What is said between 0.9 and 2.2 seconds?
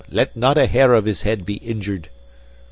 of his head be injured!"